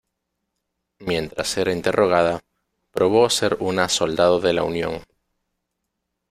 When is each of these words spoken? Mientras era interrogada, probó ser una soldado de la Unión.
Mientras 1.01 1.55
era 1.57 1.71
interrogada, 1.71 2.39
probó 2.89 3.29
ser 3.29 3.57
una 3.59 3.87
soldado 3.87 4.39
de 4.39 4.51
la 4.53 4.63
Unión. 4.63 5.03